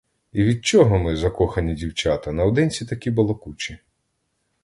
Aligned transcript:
І 0.31 0.43
від 0.43 0.65
чого 0.65 0.99
ми, 0.99 1.15
закохані 1.15 1.73
дівчата, 1.75 2.31
наодинці 2.31 2.85
такі 2.85 3.11
балакучі? 3.11 3.79